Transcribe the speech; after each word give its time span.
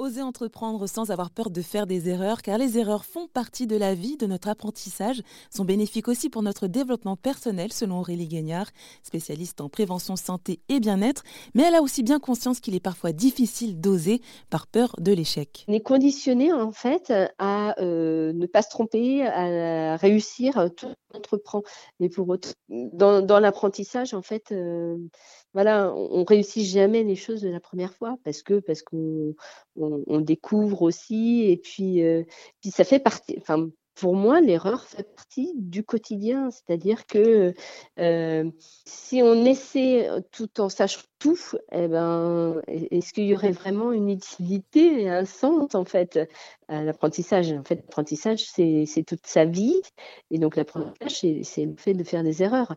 Oser 0.00 0.22
entreprendre 0.22 0.86
sans 0.86 1.10
avoir 1.10 1.30
peur 1.30 1.50
de 1.50 1.60
faire 1.60 1.86
des 1.86 2.08
erreurs, 2.08 2.40
car 2.40 2.56
les 2.56 2.78
erreurs 2.78 3.04
font 3.04 3.28
partie 3.28 3.66
de 3.66 3.76
la 3.76 3.94
vie, 3.94 4.16
de 4.16 4.24
notre 4.24 4.48
apprentissage, 4.48 5.20
sont 5.50 5.66
bénéfiques 5.66 6.08
aussi 6.08 6.30
pour 6.30 6.42
notre 6.42 6.68
développement 6.68 7.16
personnel, 7.16 7.70
selon 7.70 7.98
Aurélie 7.98 8.26
Gagnard, 8.26 8.68
spécialiste 9.02 9.60
en 9.60 9.68
prévention 9.68 10.16
santé 10.16 10.60
et 10.70 10.80
bien-être, 10.80 11.22
mais 11.54 11.64
elle 11.64 11.74
a 11.74 11.82
aussi 11.82 12.02
bien 12.02 12.18
conscience 12.18 12.60
qu'il 12.60 12.74
est 12.74 12.80
parfois 12.80 13.12
difficile 13.12 13.78
d'oser 13.78 14.22
par 14.48 14.68
peur 14.68 14.96
de 14.98 15.12
l'échec. 15.12 15.66
On 15.68 15.74
est 15.74 15.80
conditionné 15.80 16.50
en 16.50 16.72
fait 16.72 17.12
à 17.38 17.78
euh, 17.82 18.32
ne 18.32 18.46
pas 18.46 18.62
se 18.62 18.70
tromper, 18.70 19.26
à 19.26 19.96
réussir 19.96 20.70
tout 20.78 20.94
entreprend. 21.12 21.62
Mais 21.98 22.08
pour 22.08 22.38
dans, 22.68 23.20
dans 23.20 23.40
l'apprentissage, 23.40 24.14
en 24.14 24.22
fait, 24.22 24.52
euh, 24.52 24.96
voilà, 25.52 25.92
on, 25.94 26.20
on 26.20 26.24
réussit 26.24 26.64
jamais 26.64 27.02
les 27.02 27.16
choses 27.16 27.42
de 27.42 27.50
la 27.50 27.60
première 27.60 27.92
fois 27.92 28.16
parce 28.24 28.42
que 28.42 28.60
parce 28.60 28.82
qu'on 28.82 29.34
on, 30.06 30.20
découvre 30.20 30.82
aussi 30.82 31.44
et 31.50 31.56
puis 31.56 32.02
euh, 32.02 32.24
puis 32.60 32.70
ça 32.70 32.84
fait 32.84 32.98
partie. 33.00 33.36
Enfin, 33.38 33.68
pour 33.94 34.14
moi, 34.14 34.40
l'erreur 34.40 34.84
fait 34.84 35.14
partie 35.14 35.52
du 35.56 35.84
quotidien. 35.84 36.50
C'est-à-dire 36.50 37.06
que 37.06 37.54
euh, 37.98 38.50
si 38.86 39.22
on 39.22 39.44
essaie 39.44 40.08
tout 40.32 40.60
en 40.60 40.68
sachant 40.68 41.02
tout, 41.20 41.38
eh 41.70 41.86
ben, 41.86 42.62
est-ce 42.66 43.12
qu'il 43.12 43.26
y 43.26 43.34
aurait 43.34 43.52
vraiment 43.52 43.92
une 43.92 44.08
utilité 44.08 45.02
et 45.02 45.10
un 45.10 45.26
sens 45.26 45.74
en 45.74 45.84
fait 45.84 46.18
à 46.66 46.82
l'apprentissage? 46.82 47.52
En 47.52 47.62
fait, 47.62 47.76
l'apprentissage, 47.76 48.44
c'est 48.44 49.04
toute 49.06 49.26
sa 49.26 49.44
vie. 49.44 49.80
Et 50.30 50.38
donc, 50.38 50.56
l'apprentissage, 50.56 51.44
c'est 51.44 51.66
le 51.66 51.76
fait 51.76 51.92
de 51.92 52.02
faire 52.04 52.24
des 52.24 52.42
erreurs. 52.42 52.74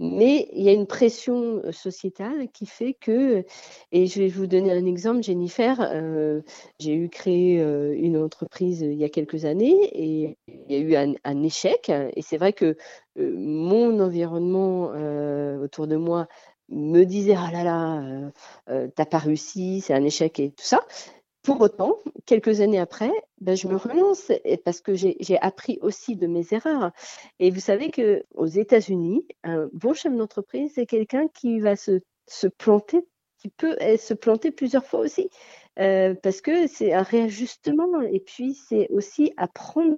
Mais 0.00 0.48
il 0.52 0.64
y 0.64 0.68
a 0.68 0.72
une 0.72 0.88
pression 0.88 1.62
sociétale 1.70 2.48
qui 2.52 2.66
fait 2.66 2.94
que, 2.94 3.44
et 3.92 4.06
je 4.06 4.20
vais 4.20 4.28
vous 4.28 4.48
donner 4.48 4.72
un 4.72 4.86
exemple, 4.86 5.22
Jennifer, 5.22 5.78
euh, 5.80 6.42
j'ai 6.80 6.94
eu 6.94 7.08
créé 7.08 7.60
euh, 7.60 7.94
une 7.96 8.16
entreprise 8.16 8.80
il 8.80 8.94
y 8.94 9.04
a 9.04 9.08
quelques 9.08 9.44
années 9.44 9.76
et 9.92 10.36
il 10.48 10.72
y 10.72 10.74
a 10.74 10.78
eu 10.78 10.96
un, 10.96 11.42
échec. 11.44 11.92
Et 12.16 12.22
c'est 12.22 12.38
vrai 12.38 12.52
que 12.52 12.76
euh, 13.18 13.34
mon 13.36 14.00
environnement 14.00 14.90
autour 15.62 15.86
de 15.86 15.96
moi 15.96 16.26
me 16.68 17.04
disait 17.04 17.36
ah 17.36 17.50
là 17.52 17.64
là, 17.64 18.00
euh, 18.02 18.30
euh, 18.70 18.88
t'as 18.94 19.06
pas 19.06 19.18
réussi, 19.18 19.80
c'est 19.80 19.94
un 19.94 20.04
échec 20.04 20.40
et 20.40 20.50
tout 20.50 20.64
ça. 20.64 20.84
Pour 21.42 21.60
autant, 21.60 21.98
quelques 22.24 22.62
années 22.62 22.78
après, 22.78 23.12
ben, 23.42 23.54
je 23.54 23.68
me 23.68 23.76
relance 23.76 24.32
parce 24.64 24.80
que 24.80 24.94
j'ai 24.94 25.38
appris 25.42 25.78
aussi 25.82 26.16
de 26.16 26.26
mes 26.26 26.46
erreurs. 26.52 26.90
Et 27.38 27.50
vous 27.50 27.60
savez 27.60 27.90
que 27.90 28.24
aux 28.34 28.46
États-Unis, 28.46 29.26
un 29.42 29.68
bon 29.74 29.92
chef 29.92 30.14
d'entreprise, 30.14 30.72
c'est 30.74 30.86
quelqu'un 30.86 31.28
qui 31.28 31.60
va 31.60 31.76
se, 31.76 32.00
planter, 32.56 33.06
qui 33.38 33.50
peut 33.50 33.76
eh, 33.80 33.98
se 33.98 34.14
planter 34.14 34.52
plusieurs 34.52 34.86
fois 34.86 35.00
aussi. 35.00 35.28
Euh, 35.78 36.14
parce 36.14 36.40
que 36.40 36.66
c'est 36.66 36.94
un 36.94 37.02
réajustement 37.02 38.00
et 38.00 38.20
puis 38.20 38.54
c'est 38.54 38.88
aussi 38.90 39.32
apprendre 39.36 39.96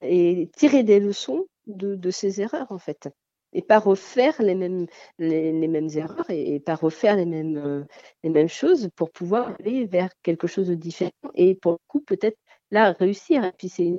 et 0.00 0.48
tirer 0.56 0.82
des 0.82 1.00
leçons 1.00 1.46
de, 1.66 1.96
de 1.96 2.10
ses 2.10 2.40
erreurs 2.40 2.70
en 2.70 2.78
fait 2.78 3.08
et 3.54 3.62
pas 3.62 3.78
refaire 3.78 4.40
les 4.42 4.54
mêmes, 4.54 4.86
les, 5.18 5.52
mêmes 5.68 5.88
erreurs 5.94 6.28
et, 6.28 6.60
pas 6.60 6.74
refaire 6.74 7.16
les 7.16 7.24
mêmes, 7.24 7.56
euh, 7.56 7.84
les 8.22 8.30
mêmes 8.30 8.48
choses 8.48 8.90
pour 8.96 9.10
pouvoir 9.10 9.54
aller 9.60 9.86
vers 9.86 10.10
quelque 10.22 10.46
chose 10.46 10.68
de 10.68 10.74
différent 10.74 11.10
et 11.34 11.54
pour 11.54 11.72
le 11.72 11.78
coup 11.86 12.00
peut-être 12.00 12.36
là 12.70 12.92
réussir. 12.98 13.44
Et 13.44 13.52
puis 13.56 13.68
c'est 13.68 13.94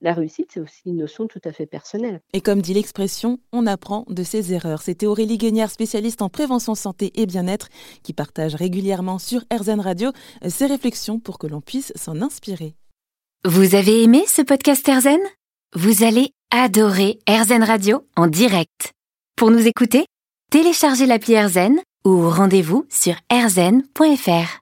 la 0.00 0.12
réussite, 0.12 0.50
c'est 0.52 0.60
aussi 0.60 0.82
une 0.86 0.98
notion 0.98 1.26
tout 1.26 1.40
à 1.44 1.52
fait 1.52 1.66
personnelle. 1.66 2.20
Et 2.32 2.40
comme 2.40 2.62
dit 2.62 2.74
l'expression, 2.74 3.38
on 3.52 3.66
apprend 3.66 4.04
de 4.08 4.22
ses 4.22 4.52
erreurs. 4.52 4.82
C'était 4.82 5.06
Aurélie 5.06 5.38
Guignard, 5.38 5.70
spécialiste 5.70 6.22
en 6.22 6.28
prévention 6.28 6.74
santé 6.74 7.10
et 7.20 7.26
bien-être, 7.26 7.68
qui 8.02 8.12
partage 8.12 8.54
régulièrement 8.54 9.18
sur 9.18 9.40
RZN 9.52 9.80
Radio 9.80 10.10
euh, 10.44 10.50
ses 10.50 10.66
réflexions 10.66 11.18
pour 11.18 11.38
que 11.38 11.46
l'on 11.46 11.60
puisse 11.60 11.92
s'en 11.96 12.20
inspirer. 12.20 12.74
Vous 13.44 13.74
avez 13.74 14.02
aimé 14.02 14.24
ce 14.26 14.42
podcast 14.42 14.86
RZN 14.86 15.20
Vous 15.74 16.04
allez 16.04 16.32
adorer 16.50 17.18
RZN 17.28 17.62
Radio 17.62 18.02
en 18.16 18.26
direct. 18.26 18.92
Pour 19.38 19.52
nous 19.52 19.68
écouter, 19.68 20.04
téléchargez 20.50 21.06
l'appli 21.06 21.34
AirZen 21.34 21.76
ou 22.04 22.28
rendez-vous 22.28 22.86
sur 22.90 23.14
airzen.fr. 23.30 24.56